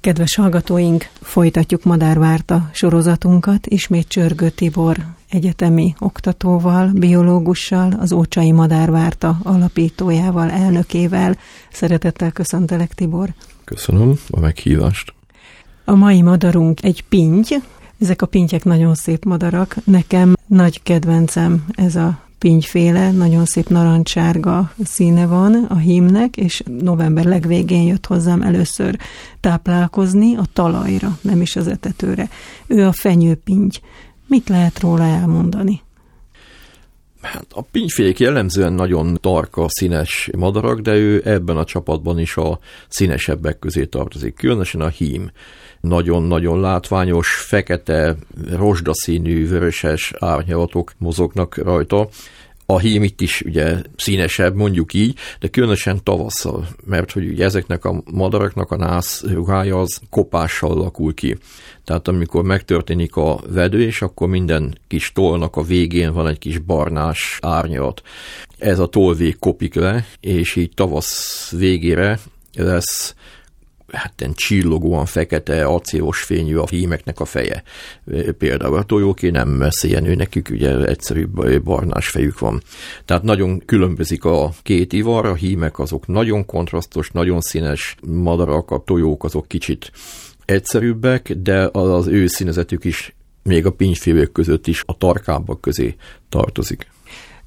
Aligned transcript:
Kedves 0.00 0.34
hallgatóink, 0.34 1.08
folytatjuk 1.20 1.84
Madárvárta 1.84 2.70
sorozatunkat, 2.72 3.66
ismét 3.66 4.08
Csörgő 4.08 4.50
Tibor 4.50 4.96
egyetemi 5.30 5.94
oktatóval, 5.98 6.90
biológussal, 6.94 7.92
az 7.98 8.12
Ócsai 8.12 8.52
Madárvárta 8.52 9.38
alapítójával, 9.42 10.50
elnökével. 10.50 11.36
Szeretettel 11.72 12.30
köszöntelek, 12.30 12.94
Tibor. 12.94 13.28
Köszönöm 13.64 14.18
a 14.30 14.40
meghívást. 14.40 15.14
A 15.84 15.94
mai 15.94 16.22
madarunk 16.22 16.82
egy 16.82 17.04
pinty. 17.08 17.54
Ezek 17.98 18.22
a 18.22 18.26
pintyek 18.26 18.64
nagyon 18.64 18.94
szép 18.94 19.24
madarak. 19.24 19.76
Nekem 19.84 20.34
nagy 20.46 20.82
kedvencem 20.82 21.64
ez 21.74 21.96
a 21.96 22.18
pingyféle, 22.40 23.10
nagyon 23.10 23.44
szép 23.44 23.68
narancsárga 23.68 24.72
színe 24.84 25.26
van 25.26 25.64
a 25.68 25.76
hímnek, 25.76 26.36
és 26.36 26.62
november 26.80 27.24
legvégén 27.24 27.82
jött 27.82 28.06
hozzám 28.06 28.42
először 28.42 28.98
táplálkozni 29.40 30.36
a 30.36 30.44
talajra, 30.52 31.18
nem 31.20 31.40
is 31.40 31.56
az 31.56 31.66
etetőre. 31.66 32.28
Ő 32.66 32.86
a 32.86 32.92
fenyőpingy. 32.92 33.80
Mit 34.26 34.48
lehet 34.48 34.80
róla 34.80 35.04
elmondani? 35.04 35.80
Hát 37.22 37.46
a 37.50 37.62
pingyfélék 37.62 38.18
jellemzően 38.18 38.72
nagyon 38.72 39.18
tarka, 39.20 39.66
színes 39.68 40.30
madarak, 40.36 40.80
de 40.80 40.94
ő 40.94 41.22
ebben 41.24 41.56
a 41.56 41.64
csapatban 41.64 42.18
is 42.18 42.36
a 42.36 42.58
színesebbek 42.88 43.58
közé 43.58 43.84
tartozik. 43.84 44.34
Különösen 44.34 44.80
a 44.80 44.88
hím. 44.88 45.30
Nagyon-nagyon 45.80 46.60
látványos, 46.60 47.34
fekete, 47.34 48.16
rozsdaszínű, 48.52 49.48
vöröses 49.48 50.12
árnyalatok 50.18 50.92
mozognak 50.98 51.56
rajta. 51.56 52.08
A 52.70 52.78
hím 52.78 53.02
itt 53.02 53.20
is 53.20 53.40
ugye 53.40 53.76
színesebb, 53.96 54.54
mondjuk 54.54 54.94
így, 54.94 55.18
de 55.40 55.48
különösen 55.48 56.00
tavasszal, 56.02 56.66
mert 56.84 57.12
hogy 57.12 57.28
ugye 57.28 57.44
ezeknek 57.44 57.84
a 57.84 58.02
madaraknak 58.12 58.70
a 58.70 58.76
nász 58.76 59.22
ruhája 59.22 59.80
az 59.80 60.00
kopással 60.10 60.70
alakul 60.70 61.14
ki. 61.14 61.36
Tehát 61.84 62.08
amikor 62.08 62.44
megtörténik 62.44 63.16
a 63.16 63.40
vedés, 63.48 64.02
akkor 64.02 64.28
minden 64.28 64.78
kis 64.88 65.12
tollnak 65.12 65.56
a 65.56 65.62
végén 65.62 66.12
van 66.12 66.26
egy 66.26 66.38
kis 66.38 66.58
barnás 66.58 67.38
árnyalat. 67.40 68.02
Ez 68.58 68.78
a 68.78 68.86
tollvég 68.86 69.38
kopik 69.38 69.74
le, 69.74 70.06
és 70.20 70.56
így 70.56 70.70
tavasz 70.74 71.50
végére 71.56 72.18
lesz 72.54 73.14
hát 73.92 74.28
csillogóan 74.34 75.06
fekete, 75.06 75.64
acélos 75.64 76.22
fényű 76.22 76.56
a 76.56 76.66
hímeknek 76.66 77.20
a 77.20 77.24
feje. 77.24 77.62
Például 78.38 78.76
a 78.76 78.82
tojóké 78.82 79.30
nem 79.30 79.48
messzienő, 79.48 80.14
nekük 80.14 80.48
ugye 80.50 80.84
egyszerű 80.84 81.26
barnás 81.64 82.08
fejük 82.08 82.38
van. 82.38 82.62
Tehát 83.04 83.22
nagyon 83.22 83.62
különbözik 83.64 84.24
a 84.24 84.52
két 84.62 84.92
ivar, 84.92 85.26
a 85.26 85.34
hímek 85.34 85.78
azok 85.78 86.06
nagyon 86.06 86.46
kontrasztos, 86.46 87.10
nagyon 87.10 87.40
színes 87.40 87.96
madarak, 88.06 88.70
a 88.70 88.82
tojók 88.84 89.24
azok 89.24 89.48
kicsit 89.48 89.92
egyszerűbbek, 90.44 91.32
de 91.32 91.68
az 91.72 92.06
ő 92.06 92.26
színezetük 92.26 92.84
is 92.84 93.14
még 93.42 93.66
a 93.66 93.72
pingyfévők 93.72 94.32
között 94.32 94.66
is 94.66 94.82
a 94.86 94.96
tarkábbak 94.98 95.60
közé 95.60 95.96
tartozik. 96.28 96.90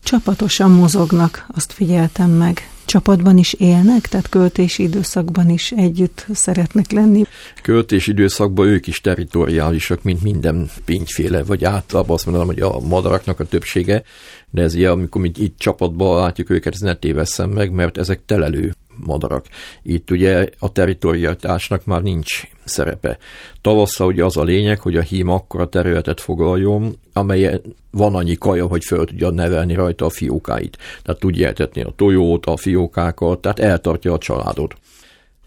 Csapatosan 0.04 0.72
mozognak, 0.72 1.46
azt 1.56 1.72
figyeltem 1.72 2.30
meg. 2.30 2.73
Csapatban 2.86 3.38
is 3.38 3.54
élnek, 3.54 4.08
tehát 4.08 4.30
költési 4.30 4.84
időszakban 4.84 5.50
is 5.50 5.72
együtt 5.72 6.26
szeretnek 6.34 6.92
lenni? 6.92 7.24
Költési 7.62 8.12
időszakban 8.12 8.68
ők 8.68 8.88
is 8.88 9.02
territoriálisak, 9.02 10.04
mint 10.04 10.24
minden 10.24 10.70
pingyféle, 10.86 11.44
vagy 11.44 11.64
általában 11.64 12.16
azt 12.16 12.26
mondom, 12.26 12.46
hogy 12.46 12.60
a 12.60 12.80
madaraknak 12.80 13.40
a 13.40 13.46
többsége, 13.46 14.04
de 14.50 14.62
ez 14.62 14.74
ilyen, 14.74 14.92
amikor 14.92 15.26
itt, 15.26 15.38
itt 15.38 15.58
csapatban 15.58 16.20
látjuk 16.20 16.50
őket, 16.50 16.74
ez 16.74 16.80
ne 16.80 16.96
tévesszem 16.96 17.50
meg, 17.50 17.72
mert 17.72 17.98
ezek 17.98 18.26
telelő 18.26 18.74
madarak. 19.06 19.46
Itt 19.82 20.12
ugye 20.12 20.48
a 20.60 20.72
territorialitásnak 20.72 21.86
már 21.86 22.02
nincs 22.02 22.48
szerepe. 22.64 23.18
Tavasszal 23.62 24.08
ugye 24.08 24.26
az 24.26 24.38
a 24.38 24.44
lényeg, 24.44 24.80
hogy 24.80 24.96
a 24.96 25.02
hím 25.02 25.30
akkora 25.30 25.70
területet 25.70 26.22
foglaljon, 26.22 26.98
amely 27.14 27.62
van 27.92 28.16
annyi 28.16 28.36
kaja, 28.36 28.66
hogy 28.66 28.84
föl 28.84 29.06
tudja 29.06 29.30
nevelni 29.30 29.74
rajta 29.74 30.06
a 30.06 30.10
fiókáit. 30.10 30.78
Tehát 31.04 31.20
tudja 31.20 31.48
eltetni 31.48 31.82
a 31.82 31.94
tojót, 31.96 32.46
a 32.46 32.58
fiókákat, 32.58 33.42
tehát 33.42 33.60
eltartja 33.60 34.14
a 34.14 34.18
családot. 34.18 34.76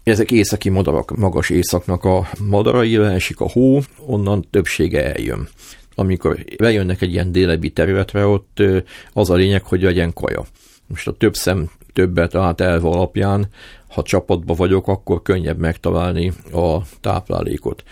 Ezek 0.03 0.31
északi 0.31 0.69
madarak, 0.69 1.15
magas 1.15 1.49
északnak 1.49 2.03
a 2.03 2.27
madarai, 2.39 2.97
esik 2.97 3.39
a 3.39 3.49
hó, 3.49 3.81
onnan 4.05 4.45
többsége 4.51 5.13
eljön. 5.13 5.47
Amikor 5.95 6.45
bejönnek 6.57 7.01
egy 7.01 7.11
ilyen 7.11 7.31
délebi 7.31 7.69
területre, 7.69 8.25
ott 8.25 8.63
az 9.13 9.29
a 9.29 9.35
lényeg, 9.35 9.63
hogy 9.63 9.81
legyen 9.81 10.13
kaja. 10.13 10.45
Most 10.87 11.07
a 11.07 11.11
több 11.11 11.35
szem 11.35 11.69
többet 11.97 12.35
át 12.35 12.61
elv 12.61 12.85
alapján, 12.85 13.47
ha 13.89 14.01
csapatba 14.01 14.53
vagyok, 14.53 14.87
akkor 14.87 15.21
könnyebb 15.21 15.57
megtalálni 15.57 16.31
a 16.51 16.77
táplálékot. 17.01 17.83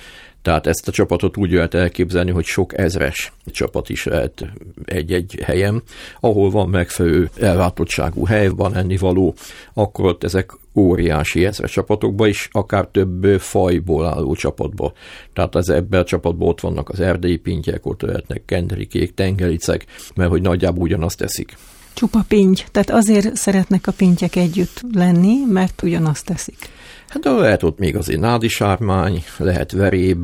Tehát 0.42 0.68
ezt 0.68 0.88
a 0.88 0.92
csapatot 0.92 1.38
úgy 1.38 1.52
lehet 1.52 1.74
elképzelni, 1.74 2.32
hogy 2.32 2.44
sok 2.44 2.78
ezres 2.78 3.34
csapat 3.46 3.90
is 3.90 4.04
lehet 4.04 4.46
egy-egy 4.86 5.40
helyen, 5.44 5.84
ahol 6.20 6.50
van 6.50 6.70
megfelelő 6.70 7.30
ellátottságú 7.40 8.26
hely, 8.26 8.48
van 8.48 8.76
ennivaló, 8.76 9.34
akkor 9.74 10.06
ott 10.06 10.24
ezek 10.24 10.52
óriási 10.76 11.46
ezres 11.46 11.72
csapatokba 11.72 12.28
is, 12.28 12.48
akár 12.52 12.88
több 12.88 13.40
fajból 13.40 14.06
álló 14.06 14.36
csapatba. 14.36 14.94
Tehát 15.34 15.56
az 15.56 15.70
ebben 15.70 16.00
a 16.00 16.04
csapatban 16.04 16.48
ott 16.48 16.60
vannak 16.60 16.90
az 16.90 17.00
erdei 17.00 17.38
pintyek, 17.38 17.86
ott 17.86 18.02
lehetnek 18.02 18.46
kendrikék, 18.46 19.14
tengericek, 19.14 19.86
mert 20.16 20.30
hogy 20.30 20.42
nagyjából 20.42 20.84
ugyanazt 20.84 21.18
teszik. 21.18 21.58
Csupa 21.96 22.26
pinty. 22.28 22.62
Tehát 22.72 22.90
azért 22.90 23.36
szeretnek 23.36 23.88
a 23.88 23.92
pintyek 23.92 24.36
együtt 24.36 24.82
lenni, 24.94 25.36
mert 25.48 25.82
ugyanazt 25.82 26.26
teszik. 26.26 26.70
Hát 27.08 27.24
de 27.24 27.30
lehet 27.30 27.64
ott 27.64 27.78
még 27.78 27.96
azért 27.96 28.20
nádisármány, 28.20 29.24
lehet 29.38 29.72
veréb, 29.72 30.22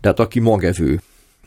de 0.00 0.08
hát 0.08 0.20
aki 0.20 0.40
magevő, 0.40 1.00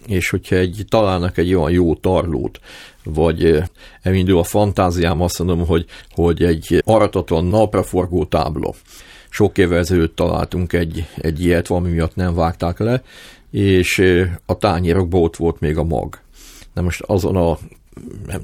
és 0.07 0.29
hogyha 0.29 0.55
egy, 0.55 0.85
találnak 0.89 1.37
egy 1.37 1.53
olyan 1.53 1.71
jó 1.71 1.95
tarlót, 1.95 2.59
vagy 3.03 3.63
elindul 4.01 4.39
a 4.39 4.43
fantáziám, 4.43 5.21
azt 5.21 5.39
mondom, 5.39 5.65
hogy, 5.65 5.85
hogy 6.11 6.43
egy 6.43 6.81
aratatlan 6.85 7.45
napraforgó 7.45 8.25
tábla. 8.25 8.73
Sok 9.29 9.57
évvel 9.57 9.77
ezelőtt 9.77 10.15
találtunk 10.15 10.73
egy, 10.73 11.07
egy 11.17 11.43
ilyet, 11.43 11.67
valami 11.67 11.89
miatt 11.89 12.15
nem 12.15 12.35
vágták 12.35 12.79
le, 12.79 13.03
és 13.51 14.03
a 14.45 14.57
tányérokban 14.57 15.21
ott 15.21 15.35
volt 15.35 15.59
még 15.59 15.77
a 15.77 15.83
mag. 15.83 16.19
Na 16.73 16.81
most 16.81 17.01
azon 17.01 17.35
a 17.35 17.57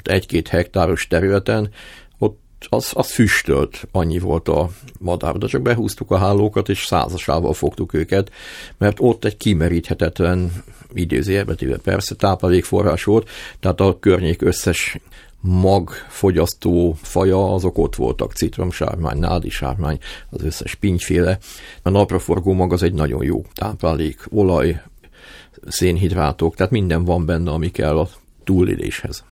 egy-két 0.03 0.47
hektáros 0.47 1.07
területen, 1.07 1.69
ott 2.17 2.39
az, 2.69 2.91
az 2.93 3.11
füstölt, 3.11 3.87
annyi 3.91 4.19
volt 4.19 4.47
a 4.47 4.69
madár, 4.99 5.35
de 5.35 5.47
csak 5.47 5.61
behúztuk 5.61 6.11
a 6.11 6.17
hálókat, 6.17 6.69
és 6.69 6.85
százasával 6.85 7.53
fogtuk 7.53 7.93
őket, 7.93 8.31
mert 8.77 8.97
ott 8.99 9.25
egy 9.25 9.37
kimeríthetetlen 9.37 10.63
idézőjelbetéve 10.93 11.77
persze 11.77 12.15
táplálékforrás 12.15 13.03
volt, 13.03 13.29
tehát 13.59 13.79
a 13.79 13.99
környék 13.99 14.41
összes 14.41 14.97
magfogyasztó 15.41 16.97
faja, 17.01 17.53
azok 17.53 17.77
ott 17.77 17.95
voltak, 17.95 18.33
citromsármány, 18.33 19.17
nádisármány, 19.17 19.99
az 20.29 20.43
összes 20.43 20.75
pingyféle. 20.75 21.37
A 21.81 21.89
napraforgó 21.89 22.53
mag 22.53 22.73
az 22.73 22.83
egy 22.83 22.93
nagyon 22.93 23.23
jó 23.23 23.45
táplálék, 23.53 24.25
olaj, 24.29 24.81
szénhidrátok, 25.67 26.55
tehát 26.55 26.71
minden 26.71 27.05
van 27.05 27.25
benne, 27.25 27.51
ami 27.51 27.71
kell 27.71 27.99
a 27.99 28.09
túléléshez. 28.43 29.30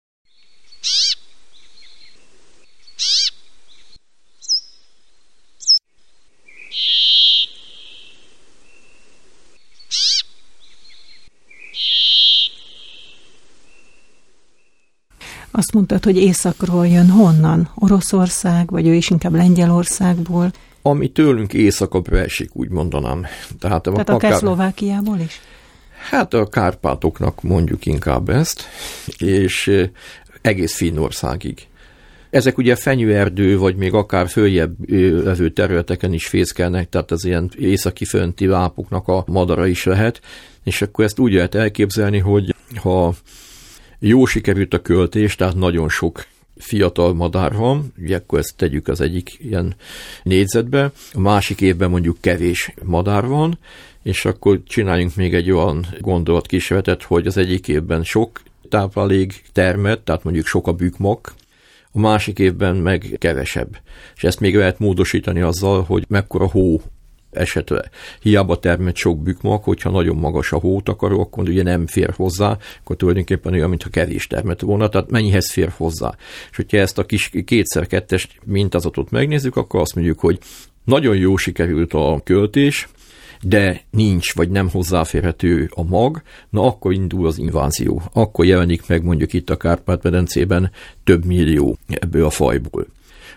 Azt 15.57 15.73
mondtad, 15.73 16.03
hogy 16.03 16.17
északról 16.17 16.87
jön 16.87 17.09
honnan? 17.09 17.69
Oroszország, 17.75 18.69
vagy 18.69 18.87
ő 18.87 18.93
is 18.93 19.09
inkább 19.09 19.33
Lengyelországból? 19.33 20.51
Ami 20.81 21.07
tőlünk 21.07 21.53
északabbra 21.53 22.17
esik, 22.17 22.55
úgy 22.55 22.69
mondanám. 22.69 23.25
Tehát, 23.59 23.81
Tehát 23.81 23.99
akár, 24.09 24.15
akár 24.15 24.33
Szlovákiából 24.33 25.19
is? 25.19 25.41
Hát 26.09 26.33
a 26.33 26.45
Kárpátoknak 26.45 27.41
mondjuk 27.41 27.85
inkább 27.85 28.29
ezt, 28.29 28.63
és 29.17 29.71
egész 30.47 30.75
Finnországig. 30.75 31.67
Ezek 32.29 32.57
ugye 32.57 32.75
fenyőerdő, 32.75 33.57
vagy 33.57 33.75
még 33.75 33.93
akár 33.93 34.27
följebb 34.27 34.89
levő 35.23 35.49
területeken 35.49 36.13
is 36.13 36.27
fészkelnek, 36.27 36.89
tehát 36.89 37.11
az 37.11 37.25
ilyen 37.25 37.51
északi 37.57 38.05
fönti 38.05 38.45
lápoknak 38.45 39.07
a 39.07 39.23
madara 39.27 39.67
is 39.67 39.83
lehet, 39.83 40.21
és 40.63 40.81
akkor 40.81 41.05
ezt 41.05 41.19
úgy 41.19 41.33
lehet 41.33 41.55
elképzelni, 41.55 42.17
hogy 42.17 42.55
ha 42.75 43.13
jó 43.99 44.25
sikerült 44.25 44.73
a 44.73 44.81
költés, 44.81 45.35
tehát 45.35 45.55
nagyon 45.55 45.89
sok 45.89 46.25
fiatal 46.59 47.13
madár 47.13 47.53
van, 47.53 47.93
ugye 47.97 48.15
akkor 48.15 48.39
ezt 48.39 48.55
tegyük 48.55 48.87
az 48.87 49.01
egyik 49.01 49.37
ilyen 49.39 49.75
négyzetbe, 50.23 50.91
a 51.13 51.19
másik 51.19 51.61
évben 51.61 51.89
mondjuk 51.89 52.17
kevés 52.21 52.73
madár 52.83 53.25
van, 53.25 53.59
és 54.03 54.25
akkor 54.25 54.61
csináljunk 54.67 55.15
még 55.15 55.33
egy 55.33 55.51
olyan 55.51 55.85
gondolatkísérletet, 55.99 57.03
hogy 57.03 57.27
az 57.27 57.37
egyik 57.37 57.67
évben 57.67 58.03
sok 58.03 58.41
táplálék 58.69 59.43
termet, 59.51 59.99
tehát 59.99 60.23
mondjuk 60.23 60.45
sok 60.45 60.67
a 60.67 60.73
bükmak, 60.73 61.33
a 61.91 61.99
másik 61.99 62.39
évben 62.39 62.75
meg 62.75 63.15
kevesebb. 63.17 63.77
És 64.15 64.23
ezt 64.23 64.39
még 64.39 64.55
lehet 64.55 64.79
módosítani 64.79 65.41
azzal, 65.41 65.83
hogy 65.83 66.05
mekkora 66.07 66.49
hó 66.49 66.81
esetre. 67.37 67.89
Hiába 68.21 68.59
termett 68.59 68.95
sok 68.95 69.21
bükmak, 69.21 69.63
hogyha 69.63 69.89
nagyon 69.89 70.15
magas 70.15 70.51
a 70.51 70.57
hótakaró, 70.57 71.19
akkor 71.19 71.49
ugye 71.49 71.63
nem 71.63 71.87
fér 71.87 72.13
hozzá, 72.15 72.57
akkor 72.79 72.95
tulajdonképpen 72.95 73.53
olyan, 73.53 73.69
mintha 73.69 73.89
kevés 73.89 74.27
termett 74.27 74.61
volna, 74.61 74.89
tehát 74.89 75.11
mennyihez 75.11 75.51
fér 75.51 75.73
hozzá. 75.77 76.15
És 76.49 76.55
hogyha 76.55 76.77
ezt 76.77 76.97
a 76.97 77.05
kis 77.05 77.31
kétszer-kettes 77.45 78.27
mintázatot 78.45 79.11
megnézzük, 79.11 79.55
akkor 79.55 79.79
azt 79.79 79.95
mondjuk, 79.95 80.19
hogy 80.19 80.39
nagyon 80.83 81.15
jó 81.15 81.35
sikerült 81.35 81.93
a 81.93 82.21
költés, 82.23 82.87
de 83.41 83.81
nincs 83.89 84.33
vagy 84.33 84.49
nem 84.49 84.69
hozzáférhető 84.69 85.69
a 85.73 85.83
mag, 85.83 86.21
na 86.49 86.65
akkor 86.65 86.93
indul 86.93 87.27
az 87.27 87.37
invázió. 87.37 88.01
Akkor 88.13 88.45
jelenik 88.45 88.87
meg 88.87 89.03
mondjuk 89.03 89.33
itt 89.33 89.49
a 89.49 89.57
Kárpát-medencében 89.57 90.71
több 91.03 91.25
millió 91.25 91.77
ebből 91.87 92.25
a 92.25 92.29
fajból. 92.29 92.87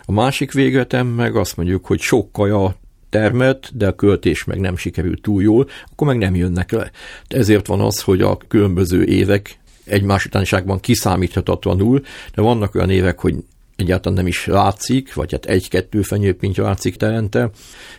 A 0.05 0.11
másik 0.11 0.51
végletem 0.51 1.07
meg 1.07 1.35
azt 1.35 1.57
mondjuk, 1.57 1.85
hogy 1.85 1.99
sok 1.99 2.31
kaja 2.31 2.75
termet, 3.11 3.71
de 3.73 3.87
a 3.87 3.95
költés 3.95 4.43
meg 4.43 4.59
nem 4.59 4.77
sikerült 4.77 5.21
túl 5.21 5.41
jól, 5.41 5.67
akkor 5.91 6.07
meg 6.07 6.17
nem 6.17 6.35
jönnek 6.35 6.71
le. 6.71 6.91
Ezért 7.27 7.67
van 7.67 7.79
az, 7.79 8.01
hogy 8.01 8.21
a 8.21 8.37
különböző 8.47 9.03
évek 9.03 9.59
egymás 9.85 10.25
utánságban 10.25 10.79
kiszámíthatatlanul, 10.79 12.01
de 12.35 12.41
vannak 12.41 12.75
olyan 12.75 12.89
évek, 12.89 13.19
hogy 13.19 13.35
egyáltalán 13.75 14.17
nem 14.17 14.27
is 14.27 14.45
látszik, 14.45 15.13
vagy 15.13 15.31
hát 15.31 15.45
egy-kettő 15.45 16.01
fenyőpintja 16.01 16.63
látszik 16.63 16.95
telente, 16.95 17.49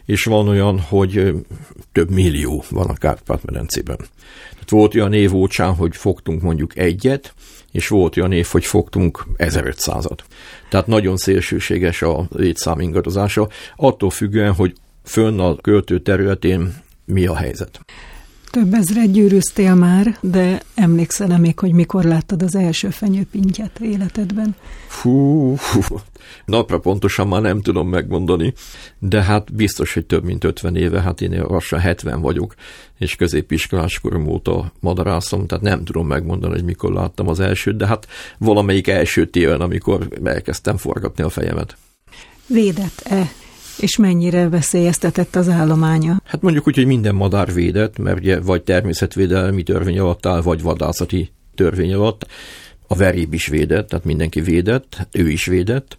és 0.04 0.24
van 0.24 0.48
olyan, 0.48 0.80
hogy 0.80 1.32
több 1.92 2.10
millió 2.10 2.64
van 2.70 2.88
a 2.88 2.94
Kárpát-medencében. 2.94 3.96
Tehát 4.52 4.70
volt 4.70 4.94
olyan 4.94 5.12
év 5.12 5.34
ócsán, 5.34 5.74
hogy 5.74 5.96
fogtunk 5.96 6.42
mondjuk 6.42 6.78
egyet, 6.78 7.34
és 7.72 7.88
volt 7.88 8.16
olyan 8.16 8.32
év, 8.32 8.46
hogy 8.46 8.64
fogtunk 8.64 9.24
1500-at. 9.36 10.18
Tehát 10.68 10.86
nagyon 10.86 11.16
szélsőséges 11.16 12.02
a 12.02 12.26
létszám 12.30 12.80
ingadozása, 12.80 13.48
attól 13.76 14.10
függően, 14.10 14.52
hogy 14.52 14.72
fönn 15.02 15.38
a 15.38 15.56
költő 15.56 16.00
területén 16.00 16.74
mi 17.04 17.26
a 17.26 17.36
helyzet. 17.36 17.80
Több 18.52 18.74
ezret 18.74 19.12
gyűrűztél 19.12 19.74
már, 19.74 20.18
de 20.20 20.62
emlékszel 20.74 21.32
-e 21.32 21.38
még, 21.38 21.58
hogy 21.58 21.72
mikor 21.72 22.04
láttad 22.04 22.42
az 22.42 22.54
első 22.54 22.90
fenyőpintyet 22.90 23.80
életedben? 23.80 24.56
Fú, 24.86 25.54
fú, 25.54 25.96
napra 26.44 26.78
pontosan 26.78 27.28
már 27.28 27.40
nem 27.40 27.60
tudom 27.60 27.88
megmondani, 27.88 28.54
de 28.98 29.22
hát 29.22 29.54
biztos, 29.54 29.94
hogy 29.94 30.06
több 30.06 30.24
mint 30.24 30.44
50 30.44 30.76
éve, 30.76 31.00
hát 31.00 31.20
én 31.20 31.42
lassan 31.48 31.78
70 31.78 32.20
vagyok, 32.20 32.54
és 32.98 33.16
középiskolás 33.16 34.00
korom 34.00 34.26
óta 34.26 34.72
madarászom, 34.80 35.46
tehát 35.46 35.64
nem 35.64 35.84
tudom 35.84 36.06
megmondani, 36.06 36.54
hogy 36.54 36.64
mikor 36.64 36.92
láttam 36.92 37.28
az 37.28 37.40
elsőt, 37.40 37.76
de 37.76 37.86
hát 37.86 38.06
valamelyik 38.38 38.88
első 38.88 39.26
télen, 39.26 39.60
amikor 39.60 40.08
elkezdtem 40.24 40.76
forgatni 40.76 41.24
a 41.24 41.28
fejemet. 41.28 41.76
Védett-e 42.46 43.32
és 43.78 43.96
mennyire 43.96 44.48
veszélyeztetett 44.48 45.36
az 45.36 45.48
állománya? 45.48 46.20
Hát 46.24 46.42
mondjuk 46.42 46.66
úgy, 46.66 46.74
hogy 46.74 46.86
minden 46.86 47.14
madár 47.14 47.52
védett, 47.52 47.98
mert 47.98 48.18
ugye 48.18 48.40
vagy 48.40 48.62
természetvédelmi 48.62 49.62
törvény 49.62 49.98
alatt 49.98 50.26
áll, 50.26 50.42
vagy 50.42 50.62
vadászati 50.62 51.30
törvény 51.54 51.94
alatt. 51.94 52.26
A 52.92 52.94
veréb 52.94 53.34
is 53.34 53.46
védett, 53.46 53.88
tehát 53.88 54.04
mindenki 54.04 54.40
védett, 54.40 55.06
ő 55.12 55.28
is 55.28 55.46
védett 55.46 55.96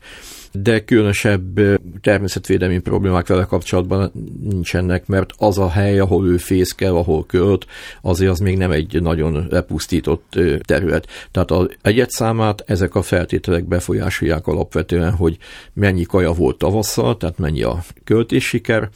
de 0.62 0.84
különösebb 0.84 1.60
természetvédelmi 2.02 2.80
problémák 2.80 3.28
vele 3.28 3.44
kapcsolatban 3.44 4.12
nincsenek, 4.44 5.08
mert 5.08 5.30
az 5.38 5.58
a 5.58 5.70
hely, 5.70 6.00
ahol 6.00 6.28
ő 6.28 6.38
fészkel, 6.38 6.96
ahol 6.96 7.26
költ, 7.26 7.66
azért 8.02 8.32
az 8.32 8.40
még 8.40 8.58
nem 8.58 8.72
egy 8.72 9.02
nagyon 9.02 9.48
lepusztított 9.50 10.40
terület. 10.62 11.08
Tehát 11.32 11.52
az 11.52 11.68
egyet 11.82 12.10
számát 12.10 12.64
ezek 12.66 12.96
a 12.96 13.02
feltételek 13.02 13.68
befolyásolják 13.68 14.48
alapvetően, 14.48 15.12
hogy 15.12 15.38
mennyi 15.74 16.04
kaja 16.04 16.32
volt 16.32 16.58
tavasszal, 16.58 17.18
tehát 17.18 17.38
mennyi 17.38 17.64
a 17.64 17.84
költés 18.04 18.48
siker, 18.48 18.90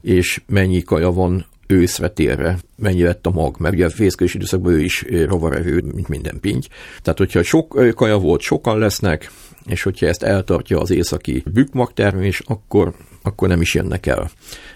és 0.00 0.40
mennyi 0.46 0.82
kaja 0.82 1.10
van 1.10 1.46
őszre, 1.70 2.08
térre, 2.08 2.58
mennyi 2.76 3.02
lett 3.02 3.26
a 3.26 3.30
mag, 3.30 3.56
mert 3.58 3.74
ugye 3.74 3.86
a 3.86 3.90
fészkés 3.90 4.34
időszakban 4.34 4.72
ő 4.72 4.80
is 4.80 5.04
rovarevő, 5.26 5.82
mint 5.94 6.08
minden 6.08 6.40
pinty. 6.40 6.66
Tehát, 7.02 7.18
hogyha 7.18 7.42
sok 7.42 7.94
kaja 7.94 8.18
volt, 8.18 8.40
sokan 8.40 8.78
lesznek, 8.78 9.30
és 9.66 9.82
hogyha 9.82 10.06
ezt 10.06 10.22
eltartja 10.22 10.80
az 10.80 10.90
északi 10.90 11.42
bükmagtermés, 11.52 12.42
akkor, 12.46 12.94
akkor 13.22 13.48
nem 13.48 13.60
is 13.60 13.74
jönnek 13.74 14.06
el. 14.06 14.30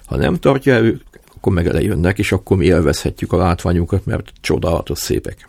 Ha 0.05 0.17
nem 0.17 0.35
tartja 0.35 0.75
el, 0.75 1.01
akkor 1.37 1.53
meg 1.53 1.67
elejönnek, 1.67 2.19
és 2.19 2.33
akkor 2.33 2.57
mi 2.57 2.65
élvezhetjük 2.67 3.33
a 3.33 3.37
látványunkat, 3.37 4.07
mert 4.07 4.33
csodálatos 4.41 4.99
szépek. 4.99 5.49